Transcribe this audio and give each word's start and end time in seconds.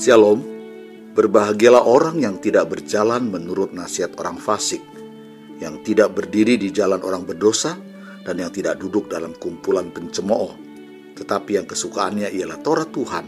Shalom, 0.00 0.40
berbahagialah 1.12 1.84
orang 1.84 2.24
yang 2.24 2.40
tidak 2.40 2.72
berjalan 2.72 3.28
menurut 3.28 3.76
nasihat 3.76 4.16
orang 4.16 4.40
fasik, 4.40 4.80
yang 5.60 5.76
tidak 5.84 6.16
berdiri 6.16 6.56
di 6.56 6.72
jalan 6.72 7.04
orang 7.04 7.28
berdosa, 7.28 7.76
dan 8.24 8.40
yang 8.40 8.48
tidak 8.48 8.80
duduk 8.80 9.12
dalam 9.12 9.36
kumpulan 9.36 9.92
pencemooh, 9.92 10.56
tetapi 11.20 11.60
yang 11.60 11.68
kesukaannya 11.68 12.32
ialah 12.32 12.64
Taurat 12.64 12.88
Tuhan, 12.88 13.26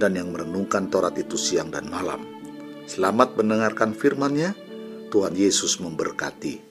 dan 0.00 0.16
yang 0.16 0.32
merenungkan 0.32 0.88
Taurat 0.88 1.12
itu 1.20 1.36
siang 1.36 1.68
dan 1.68 1.92
malam. 1.92 2.24
Selamat 2.88 3.36
mendengarkan 3.36 3.92
firman-Nya, 3.92 4.56
Tuhan 5.12 5.36
Yesus 5.36 5.84
memberkati. 5.84 6.64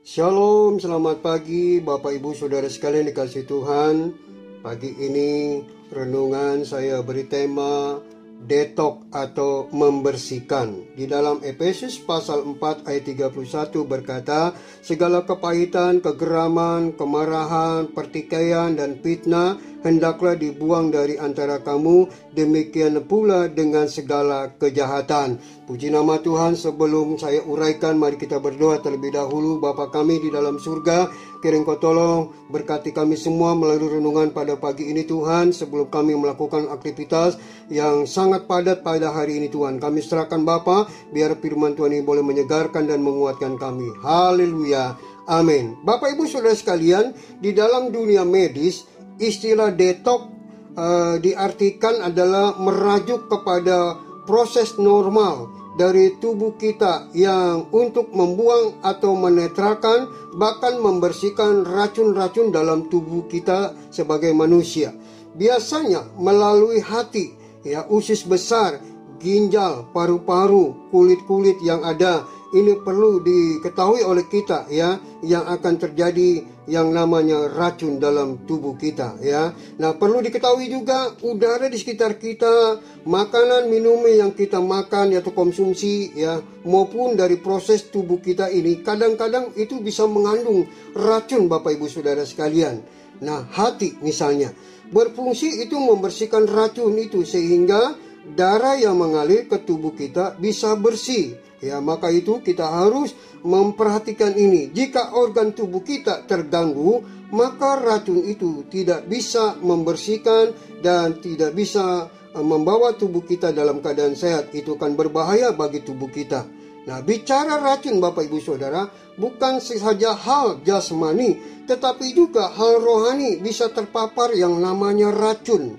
Shalom, 0.00 0.80
selamat 0.80 1.20
pagi 1.20 1.84
Bapak 1.84 2.16
Ibu 2.16 2.32
Saudara 2.32 2.72
sekalian 2.72 3.04
dikasih 3.04 3.44
Tuhan. 3.44 4.16
Pagi 4.64 4.96
ini 4.96 5.60
renungan 5.92 6.64
saya 6.64 7.04
beri 7.04 7.28
tema 7.28 8.00
detok 8.44 9.08
atau 9.12 9.68
membersihkan. 9.72 10.96
Di 10.96 11.04
dalam 11.04 11.44
Efesus 11.44 12.00
pasal 12.00 12.44
4 12.44 12.88
ayat 12.88 13.04
31 13.04 13.84
berkata, 13.84 14.56
segala 14.80 15.24
kepahitan, 15.28 16.00
kegeraman, 16.00 16.96
kemarahan, 16.96 17.90
pertikaian 17.92 18.72
dan 18.72 18.96
fitnah 19.00 19.60
hendaklah 19.84 20.36
dibuang 20.36 20.92
dari 20.92 21.16
antara 21.16 21.60
kamu, 21.60 22.08
demikian 22.36 23.00
pula 23.04 23.48
dengan 23.48 23.88
segala 23.88 24.52
kejahatan. 24.56 25.40
Puji 25.64 25.88
nama 25.92 26.20
Tuhan, 26.20 26.56
sebelum 26.56 27.16
saya 27.16 27.40
uraikan, 27.44 27.96
mari 27.96 28.20
kita 28.20 28.42
berdoa 28.42 28.80
terlebih 28.82 29.14
dahulu. 29.16 29.62
Bapa 29.62 29.88
kami 29.88 30.20
di 30.20 30.28
dalam 30.28 30.60
surga, 30.60 31.08
kirim 31.40 31.64
kau 31.64 31.80
tolong, 31.80 32.30
berkati 32.52 32.92
kami 32.92 33.16
semua 33.16 33.56
melalui 33.56 33.98
renungan 33.98 34.30
pada 34.30 34.56
pagi 34.60 34.88
ini 34.92 35.04
Tuhan, 35.04 35.50
sebelum 35.50 35.88
kami 35.88 36.16
melakukan 36.16 36.68
aktivitas 36.68 37.40
yang 37.72 38.04
sangat 38.04 38.44
padat 38.44 38.84
pada 38.84 39.10
hari 39.10 39.40
ini 39.40 39.48
Tuhan. 39.48 39.80
Kami 39.80 40.00
serahkan 40.04 40.44
Bapa, 40.44 40.86
biar 41.10 41.36
firman 41.40 41.72
Tuhan 41.72 41.96
ini 41.96 42.04
boleh 42.04 42.22
menyegarkan 42.22 42.86
dan 42.86 43.00
menguatkan 43.00 43.56
kami. 43.56 43.88
Haleluya. 44.04 44.94
Amin. 45.28 45.80
Bapak 45.84 46.16
Ibu 46.16 46.28
Saudara 46.28 46.56
sekalian, 46.56 47.12
di 47.38 47.56
dalam 47.56 47.92
dunia 47.92 48.26
medis 48.26 48.84
istilah 49.20 49.70
detok 49.72 50.26
uh, 50.74 51.16
diartikan 51.20 52.02
adalah 52.02 52.56
merajuk 52.56 53.28
kepada 53.28 54.00
proses 54.24 54.74
normal 54.80 55.59
dari 55.78 56.18
tubuh 56.18 56.58
kita 56.58 57.10
yang 57.14 57.70
untuk 57.70 58.10
membuang 58.10 58.82
atau 58.82 59.14
menetrakan 59.14 60.10
bahkan 60.34 60.78
membersihkan 60.82 61.66
racun-racun 61.66 62.50
dalam 62.50 62.90
tubuh 62.90 63.26
kita 63.30 63.74
sebagai 63.90 64.34
manusia. 64.34 64.94
Biasanya 65.34 66.10
melalui 66.18 66.82
hati, 66.82 67.34
ya 67.62 67.86
usus 67.86 68.26
besar, 68.26 68.82
ginjal, 69.22 69.86
paru-paru, 69.94 70.90
kulit-kulit 70.90 71.60
yang 71.62 71.86
ada 71.86 72.26
ini 72.50 72.74
perlu 72.82 73.22
diketahui 73.22 74.02
oleh 74.02 74.26
kita 74.26 74.66
ya 74.66 74.98
yang 75.22 75.46
akan 75.46 75.78
terjadi 75.78 76.42
yang 76.70 76.94
namanya 76.94 77.50
racun 77.50 77.98
dalam 77.98 78.46
tubuh 78.46 78.78
kita 78.78 79.18
ya. 79.18 79.50
Nah, 79.82 79.98
perlu 79.98 80.22
diketahui 80.22 80.70
juga 80.70 81.10
udara 81.26 81.66
di 81.66 81.74
sekitar 81.74 82.14
kita, 82.22 82.78
makanan 83.02 83.66
minuman 83.66 84.14
yang 84.14 84.32
kita 84.32 84.62
makan 84.62 85.18
atau 85.18 85.34
konsumsi 85.34 86.14
ya 86.14 86.38
maupun 86.62 87.18
dari 87.18 87.42
proses 87.42 87.90
tubuh 87.90 88.22
kita 88.22 88.46
ini 88.54 88.86
kadang-kadang 88.86 89.50
itu 89.58 89.82
bisa 89.82 90.06
mengandung 90.06 90.70
racun 90.94 91.50
Bapak 91.50 91.74
Ibu 91.74 91.90
Saudara 91.90 92.22
sekalian. 92.22 92.78
Nah, 93.20 93.44
hati 93.50 93.98
misalnya 94.00 94.54
berfungsi 94.90 95.66
itu 95.66 95.78
membersihkan 95.78 96.46
racun 96.50 96.98
itu 96.98 97.22
sehingga 97.26 97.94
darah 98.24 98.76
yang 98.76 98.96
mengalir 98.96 99.48
ke 99.48 99.60
tubuh 99.62 99.96
kita 99.96 100.36
bisa 100.36 100.76
bersih 100.76 101.38
Ya, 101.60 101.76
maka 101.76 102.08
itu 102.08 102.40
kita 102.40 102.64
harus 102.64 103.12
memperhatikan 103.44 104.32
ini. 104.32 104.72
Jika 104.72 105.12
organ 105.12 105.52
tubuh 105.52 105.84
kita 105.84 106.24
terganggu, 106.24 107.04
maka 107.36 107.76
racun 107.76 108.24
itu 108.24 108.64
tidak 108.72 109.04
bisa 109.04 109.60
membersihkan 109.60 110.56
dan 110.80 111.20
tidak 111.20 111.52
bisa 111.52 112.08
eh, 112.32 112.40
membawa 112.40 112.96
tubuh 112.96 113.20
kita 113.20 113.52
dalam 113.52 113.84
keadaan 113.84 114.16
sehat. 114.16 114.56
Itu 114.56 114.80
akan 114.80 114.96
berbahaya 114.96 115.52
bagi 115.52 115.84
tubuh 115.84 116.08
kita. 116.08 116.48
Nah, 116.88 117.04
bicara 117.04 117.60
racun 117.60 118.00
Bapak 118.00 118.24
Ibu 118.24 118.40
Saudara, 118.40 118.88
bukan 119.20 119.60
saja 119.60 120.16
hal 120.16 120.64
jasmani, 120.64 121.36
tetapi 121.68 122.16
juga 122.16 122.48
hal 122.56 122.80
rohani 122.80 123.36
bisa 123.36 123.68
terpapar 123.68 124.32
yang 124.32 124.56
namanya 124.56 125.12
racun. 125.12 125.76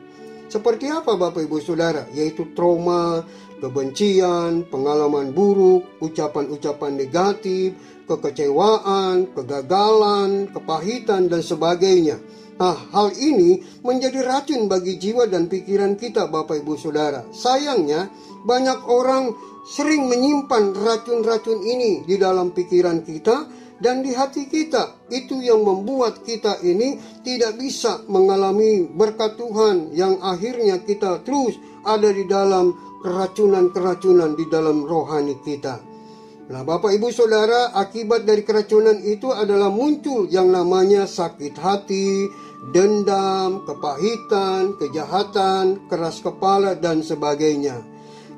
Seperti 0.52 0.92
apa 0.92 1.16
Bapak 1.16 1.48
Ibu 1.48 1.64
Saudara? 1.64 2.04
Yaitu 2.12 2.52
trauma, 2.52 3.24
kebencian, 3.64 4.68
pengalaman 4.68 5.32
buruk, 5.32 5.96
ucapan-ucapan 6.04 7.00
negatif, 7.00 7.72
kekecewaan, 8.04 9.32
kegagalan, 9.32 10.52
kepahitan, 10.52 11.32
dan 11.32 11.40
sebagainya. 11.40 12.20
Nah, 12.60 12.76
hal 12.92 13.16
ini 13.16 13.64
menjadi 13.80 14.28
racun 14.28 14.68
bagi 14.68 15.00
jiwa 15.00 15.24
dan 15.32 15.48
pikiran 15.48 15.96
kita, 15.96 16.28
Bapak 16.28 16.60
Ibu 16.60 16.76
Saudara. 16.76 17.24
Sayangnya, 17.32 18.12
banyak 18.44 18.84
orang 18.92 19.32
sering 19.64 20.12
menyimpan 20.12 20.76
racun-racun 20.76 21.64
ini 21.64 22.04
di 22.04 22.20
dalam 22.20 22.52
pikiran 22.52 23.08
kita 23.08 23.48
dan 23.81 24.06
di 24.06 24.14
hati 24.14 24.47
kita. 24.47 25.09
Itu 25.09 25.42
yang 25.42 25.66
membuat 25.66 26.22
kita 26.24 26.62
ini 26.64 27.02
tidak 27.25 27.58
bisa 27.58 28.06
mengalami 28.08 28.88
berkat 28.88 29.36
Tuhan 29.36 29.92
yang 29.92 30.22
akhirnya 30.22 30.80
kita 30.86 31.25
terus 31.25 31.58
ada 31.84 32.14
di 32.14 32.24
dalam 32.30 32.72
keracunan-keracunan 33.02 34.38
di 34.38 34.46
dalam 34.47 34.86
rohani 34.86 35.41
kita. 35.41 35.81
Nah, 36.52 36.68
Bapak 36.68 36.91
Ibu 36.91 37.09
Saudara, 37.16 37.72
akibat 37.72 38.28
dari 38.28 38.44
keracunan 38.44 39.00
itu 39.02 39.31
adalah 39.31 39.72
muncul 39.72 40.28
yang 40.28 40.52
namanya 40.52 41.08
sakit 41.08 41.56
hati, 41.56 42.28
dendam, 42.75 43.64
kepahitan, 43.64 44.75
kejahatan, 44.75 45.88
keras 45.88 46.20
kepala 46.20 46.75
dan 46.75 47.02
sebagainya. 47.02 47.81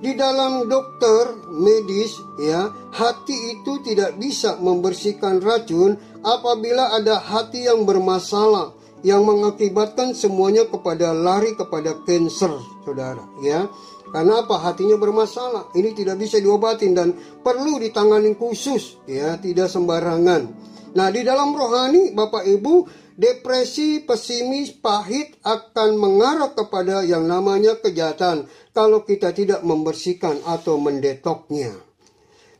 Di 0.03 0.19
dalam 0.19 0.67
dokter 0.67 1.47
medis 1.47 2.19
ya, 2.35 2.67
hati 2.91 3.55
itu 3.55 3.79
tidak 3.87 4.19
bisa 4.19 4.59
membersihkan 4.59 5.39
racun 5.39 5.95
apabila 6.19 6.91
ada 6.91 7.23
hati 7.23 7.71
yang 7.71 7.87
bermasalah 7.87 8.75
yang 8.99 9.23
mengakibatkan 9.23 10.11
semuanya 10.11 10.67
kepada 10.67 11.15
lari 11.15 11.55
kepada 11.55 11.95
kanker, 12.03 12.51
Saudara, 12.83 13.23
ya. 13.39 13.71
Karena 14.11 14.43
apa? 14.43 14.59
Hatinya 14.59 14.99
bermasalah. 14.99 15.71
Ini 15.71 15.95
tidak 15.95 16.19
bisa 16.19 16.35
diobatin 16.37 16.91
dan 16.91 17.15
perlu 17.39 17.79
ditangani 17.79 18.35
khusus, 18.35 18.99
ya, 19.07 19.39
tidak 19.39 19.71
sembarangan. 19.71 20.51
Nah, 20.93 21.07
di 21.09 21.25
dalam 21.25 21.55
rohani, 21.55 22.13
Bapak 22.13 22.45
Ibu, 22.45 22.73
depresi, 23.19 24.01
pesimis, 24.01 24.73
pahit 24.73 25.37
akan 25.45 25.97
mengarah 25.99 26.51
kepada 26.53 27.05
yang 27.05 27.27
namanya 27.27 27.77
kejahatan 27.77 28.47
kalau 28.71 29.05
kita 29.05 29.35
tidak 29.35 29.61
membersihkan 29.61 30.41
atau 30.47 30.79
mendetoknya. 30.79 31.73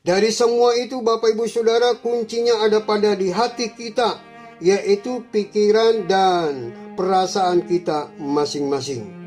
Dari 0.04 0.36
semua 0.36 0.76
itu, 0.76 1.00
Bapak 1.00 1.32
Ibu 1.32 1.48
Saudara, 1.48 1.96
kuncinya 1.96 2.60
ada 2.68 2.84
pada 2.84 3.16
di 3.16 3.32
hati 3.32 3.72
kita, 3.72 4.20
yaitu 4.60 5.24
pikiran 5.32 6.04
dan 6.12 6.76
perasaan 7.00 7.64
kita 7.64 8.12
masing-masing. 8.20 9.23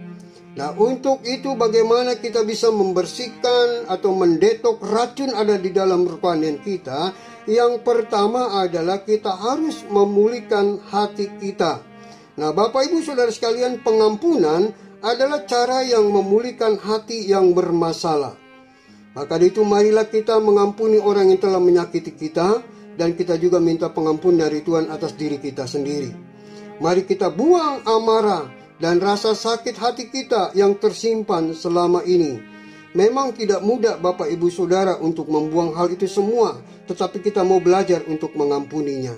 Nah, 0.56 0.72
untuk 0.72 1.20
itu 1.28 1.52
bagaimana 1.52 2.16
kita 2.16 2.40
bisa 2.40 2.72
membersihkan 2.72 3.92
atau 3.92 4.16
mendetok 4.16 4.80
racun 4.80 5.36
ada 5.36 5.60
di 5.60 5.68
dalam 5.68 6.08
rohanian 6.08 6.64
kita? 6.64 7.12
Yang 7.44 7.84
pertama 7.84 8.64
adalah 8.64 9.04
kita 9.04 9.36
harus 9.36 9.84
memulihkan 9.84 10.80
hati 10.88 11.28
kita. 11.36 11.84
Nah, 12.40 12.56
Bapak 12.56 12.88
Ibu 12.88 13.04
Saudara 13.04 13.28
sekalian, 13.28 13.84
pengampunan 13.84 14.72
adalah 15.04 15.44
cara 15.44 15.84
yang 15.84 16.08
memulihkan 16.08 16.80
hati 16.80 17.28
yang 17.28 17.52
bermasalah. 17.52 18.40
Maka 19.12 19.36
itu 19.40 19.60
marilah 19.60 20.08
kita 20.08 20.40
mengampuni 20.40 20.96
orang 20.96 21.32
yang 21.32 21.40
telah 21.40 21.60
menyakiti 21.60 22.16
kita 22.16 22.64
dan 22.96 23.12
kita 23.12 23.36
juga 23.36 23.60
minta 23.60 23.92
pengampun 23.92 24.40
dari 24.40 24.64
Tuhan 24.64 24.88
atas 24.88 25.16
diri 25.20 25.36
kita 25.36 25.68
sendiri. 25.68 26.12
Mari 26.80 27.08
kita 27.08 27.32
buang 27.32 27.84
amarah, 27.88 28.44
dan 28.76 29.00
rasa 29.00 29.32
sakit 29.32 29.76
hati 29.76 30.12
kita 30.12 30.52
yang 30.52 30.76
tersimpan 30.76 31.56
selama 31.56 32.04
ini. 32.04 32.40
Memang 32.96 33.36
tidak 33.36 33.60
mudah 33.60 34.00
Bapak 34.00 34.32
Ibu 34.32 34.48
Saudara 34.48 34.96
untuk 34.96 35.28
membuang 35.28 35.76
hal 35.76 35.92
itu 35.92 36.08
semua, 36.08 36.56
tetapi 36.88 37.20
kita 37.20 37.44
mau 37.44 37.60
belajar 37.60 38.00
untuk 38.08 38.32
mengampuninya. 38.32 39.12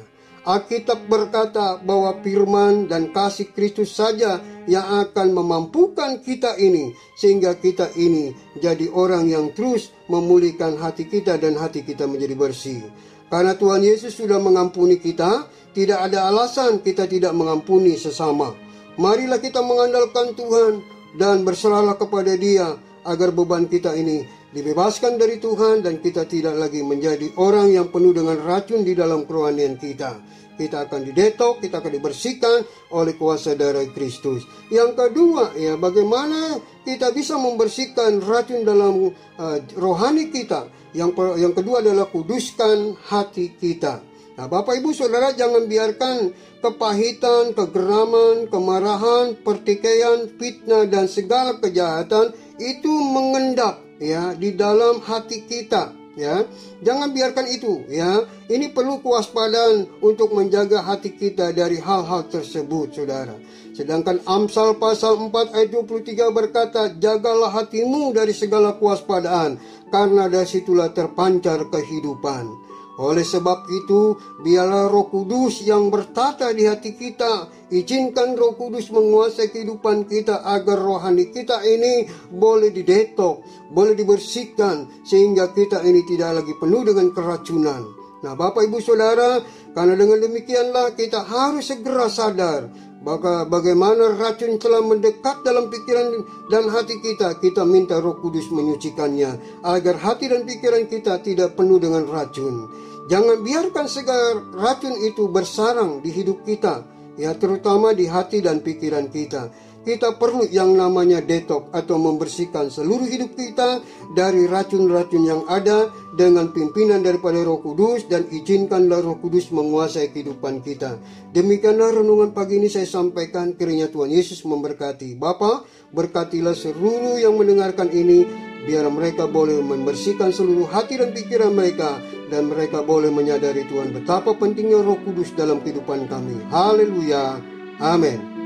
Alkitab 0.48 1.06
berkata 1.06 1.76
bahwa 1.76 2.24
firman 2.24 2.88
dan 2.88 3.12
kasih 3.12 3.52
Kristus 3.52 3.92
saja 3.92 4.40
yang 4.64 4.86
akan 5.04 5.36
memampukan 5.36 6.24
kita 6.24 6.56
ini 6.56 6.96
sehingga 7.20 7.52
kita 7.58 7.92
ini 8.00 8.32
jadi 8.56 8.88
orang 8.88 9.28
yang 9.28 9.52
terus 9.52 9.92
memulihkan 10.08 10.80
hati 10.80 11.04
kita 11.04 11.36
dan 11.36 11.52
hati 11.60 11.84
kita 11.84 12.08
menjadi 12.08 12.32
bersih. 12.32 12.80
Karena 13.28 13.52
Tuhan 13.60 13.84
Yesus 13.84 14.16
sudah 14.16 14.40
mengampuni 14.40 14.96
kita, 14.96 15.44
tidak 15.76 16.08
ada 16.08 16.32
alasan 16.32 16.80
kita 16.80 17.04
tidak 17.04 17.36
mengampuni 17.36 18.00
sesama. 18.00 18.56
Marilah 18.98 19.38
kita 19.38 19.62
mengandalkan 19.62 20.34
Tuhan 20.34 20.82
dan 21.14 21.46
berserahlah 21.46 21.94
kepada 21.94 22.34
Dia 22.34 22.74
agar 23.06 23.30
beban 23.30 23.70
kita 23.70 23.94
ini 23.94 24.26
dibebaskan 24.50 25.14
dari 25.14 25.38
Tuhan 25.38 25.86
dan 25.86 26.02
kita 26.02 26.26
tidak 26.26 26.58
lagi 26.58 26.82
menjadi 26.82 27.30
orang 27.38 27.70
yang 27.70 27.94
penuh 27.94 28.10
dengan 28.10 28.34
racun 28.42 28.82
di 28.82 28.98
dalam 28.98 29.22
kerohanian 29.22 29.78
kita. 29.78 30.18
Kita 30.58 30.90
akan 30.90 31.06
didetok, 31.06 31.62
kita 31.62 31.78
akan 31.78 31.92
dibersihkan 31.94 32.66
oleh 32.90 33.14
kuasa 33.14 33.54
darah 33.54 33.86
Kristus. 33.94 34.42
Yang 34.66 34.98
kedua, 34.98 35.54
ya 35.54 35.78
bagaimana 35.78 36.58
kita 36.82 37.14
bisa 37.14 37.38
membersihkan 37.38 38.18
racun 38.26 38.66
dalam 38.66 39.14
uh, 39.14 39.58
rohani 39.78 40.34
kita. 40.34 40.66
Yang 40.90 41.14
yang 41.38 41.54
kedua 41.54 41.86
adalah 41.86 42.10
kuduskan 42.10 42.98
hati 43.06 43.54
kita. 43.54 44.02
Nah, 44.38 44.46
Bapak 44.46 44.78
Ibu 44.78 44.94
Saudara 44.94 45.34
jangan 45.34 45.66
biarkan 45.66 46.30
kepahitan, 46.62 47.58
kegeraman, 47.58 48.46
kemarahan, 48.46 49.34
pertikaian, 49.42 50.30
fitnah 50.38 50.86
dan 50.86 51.10
segala 51.10 51.58
kejahatan 51.58 52.30
itu 52.62 52.86
mengendap 52.86 53.82
ya 53.98 54.38
di 54.38 54.54
dalam 54.54 55.02
hati 55.02 55.42
kita 55.42 55.90
ya. 56.14 56.46
Jangan 56.86 57.10
biarkan 57.10 57.50
itu 57.50 57.82
ya. 57.90 58.22
Ini 58.46 58.70
perlu 58.70 59.02
kewaspadaan 59.02 60.06
untuk 60.06 60.30
menjaga 60.30 60.86
hati 60.86 61.18
kita 61.18 61.50
dari 61.50 61.82
hal-hal 61.82 62.30
tersebut 62.30 62.94
saudara. 62.94 63.34
Sedangkan 63.74 64.22
Amsal 64.22 64.78
pasal 64.78 65.18
4 65.18 65.50
ayat 65.50 65.70
23 65.74 66.30
berkata 66.30 66.94
jagalah 66.94 67.50
hatimu 67.58 68.14
dari 68.14 68.30
segala 68.30 68.78
kewaspadaan 68.78 69.58
karena 69.90 70.30
dari 70.30 70.46
situlah 70.46 70.94
terpancar 70.94 71.66
kehidupan 71.74 72.67
oleh 72.98 73.22
sebab 73.22 73.70
itu, 73.70 74.18
biarlah 74.42 74.90
Roh 74.90 75.06
Kudus 75.06 75.62
yang 75.62 75.86
bertata 75.86 76.50
di 76.50 76.66
hati 76.66 76.98
kita, 76.98 77.46
izinkan 77.70 78.34
Roh 78.34 78.58
Kudus 78.58 78.90
menguasai 78.90 79.54
kehidupan 79.54 80.10
kita 80.10 80.42
agar 80.42 80.82
rohani 80.82 81.30
kita 81.30 81.62
ini 81.62 82.10
boleh 82.34 82.74
didetok, 82.74 83.38
boleh 83.70 83.94
dibersihkan 83.94 85.06
sehingga 85.06 85.54
kita 85.54 85.78
ini 85.86 86.02
tidak 86.10 86.42
lagi 86.42 86.58
penuh 86.58 86.82
dengan 86.82 87.14
keracunan. 87.14 88.07
Nah, 88.18 88.34
Bapak 88.34 88.66
Ibu 88.66 88.82
Saudara, 88.82 89.38
karena 89.72 89.94
dengan 89.94 90.18
demikianlah 90.18 90.98
kita 90.98 91.22
harus 91.22 91.70
segera 91.70 92.10
sadar 92.10 92.66
maka 92.98 93.46
bagaimana 93.46 94.18
racun 94.18 94.58
telah 94.58 94.82
mendekat 94.82 95.46
dalam 95.46 95.70
pikiran 95.70 96.18
dan 96.50 96.66
hati 96.66 96.98
kita, 96.98 97.38
kita 97.38 97.62
minta 97.62 98.02
roh 98.02 98.18
kudus 98.18 98.50
menyucikannya, 98.50 99.62
agar 99.62 99.96
hati 100.02 100.26
dan 100.26 100.42
pikiran 100.42 100.90
kita 100.90 101.22
tidak 101.22 101.54
penuh 101.54 101.78
dengan 101.78 102.04
racun. 102.10 102.66
Jangan 103.06 103.40
biarkan 103.40 103.86
segala 103.86 104.42
racun 104.52 104.98
itu 105.00 105.30
bersarang 105.30 106.02
di 106.02 106.10
hidup 106.10 106.42
kita, 106.42 106.82
ya 107.14 107.32
terutama 107.38 107.94
di 107.94 108.10
hati 108.10 108.42
dan 108.42 108.60
pikiran 108.60 109.08
kita. 109.08 109.48
Kita 109.88 110.20
perlu 110.20 110.44
yang 110.52 110.76
namanya 110.76 111.24
detok 111.24 111.72
atau 111.72 111.96
membersihkan 111.96 112.68
seluruh 112.68 113.08
hidup 113.08 113.32
kita 113.32 113.80
dari 114.12 114.44
racun-racun 114.44 115.24
yang 115.24 115.48
ada 115.48 115.88
dengan 116.12 116.52
pimpinan 116.52 117.00
daripada 117.00 117.40
Roh 117.40 117.64
Kudus 117.64 118.04
dan 118.04 118.28
izinkanlah 118.28 119.00
Roh 119.00 119.16
Kudus 119.16 119.48
menguasai 119.48 120.12
kehidupan 120.12 120.60
kita. 120.60 121.00
Demikianlah 121.32 122.04
renungan 122.04 122.36
pagi 122.36 122.60
ini 122.60 122.68
saya 122.68 122.84
sampaikan 122.84 123.56
kiranya 123.56 123.88
Tuhan 123.88 124.12
Yesus 124.12 124.44
memberkati. 124.44 125.16
Bapa, 125.16 125.64
berkatilah 125.88 126.52
seluruh 126.52 127.16
yang 127.16 127.40
mendengarkan 127.40 127.88
ini 127.88 128.28
biar 128.68 128.92
mereka 128.92 129.24
boleh 129.24 129.56
membersihkan 129.64 130.36
seluruh 130.36 130.68
hati 130.68 131.00
dan 131.00 131.16
pikiran 131.16 131.56
mereka 131.56 131.96
dan 132.28 132.52
mereka 132.52 132.84
boleh 132.84 133.08
menyadari 133.08 133.64
Tuhan 133.64 133.96
betapa 133.96 134.36
pentingnya 134.36 134.84
Roh 134.84 135.00
Kudus 135.00 135.32
dalam 135.32 135.64
kehidupan 135.64 136.12
kami. 136.12 136.44
Haleluya. 136.52 137.40
Amin. 137.80 138.37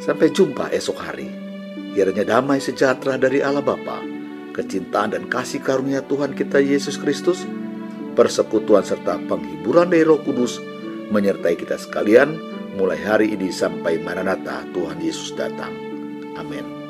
Sampai 0.00 0.32
jumpa 0.32 0.72
esok 0.72 0.98
hari. 0.98 1.28
Kiranya 1.92 2.24
damai 2.24 2.56
sejahtera 2.56 3.20
dari 3.20 3.44
Allah 3.44 3.60
Bapa, 3.60 4.00
kecintaan 4.56 5.12
dan 5.12 5.28
kasih 5.28 5.60
karunia 5.60 6.00
Tuhan 6.06 6.32
kita 6.32 6.56
Yesus 6.62 6.96
Kristus, 6.96 7.44
persekutuan 8.16 8.82
serta 8.82 9.20
penghiburan 9.28 9.92
dari 9.92 10.06
Roh 10.06 10.22
Kudus 10.24 10.56
menyertai 11.10 11.58
kita 11.58 11.76
sekalian 11.76 12.38
mulai 12.78 12.98
hari 13.02 13.34
ini 13.34 13.50
sampai 13.50 13.98
Maranatha 14.00 14.62
Tuhan 14.70 15.02
Yesus 15.02 15.34
datang. 15.34 15.74
Amin. 16.38 16.89